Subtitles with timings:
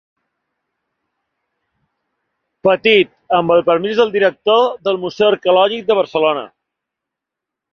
[2.67, 6.47] Petit, amb el permís del Director del Museu Arqueològic de Barcelona.